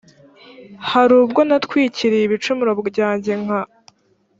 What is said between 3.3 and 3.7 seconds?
nka